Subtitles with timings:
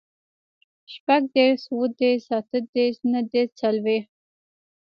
[0.91, 4.09] شپوږدېرس, اوهدېرس, اتهدېرس, نهدېرس, څلوېښت